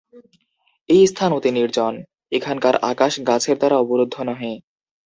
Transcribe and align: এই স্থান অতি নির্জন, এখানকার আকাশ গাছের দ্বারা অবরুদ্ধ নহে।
এই 0.89 1.03
স্থান 1.07 1.31
অতি 1.33 1.51
নির্জন, 1.51 1.93
এখানকার 2.31 2.75
আকাশ 2.91 3.13
গাছের 3.29 3.55
দ্বারা 3.59 3.75
অবরুদ্ধ 3.77 4.15
নহে। 4.27 4.53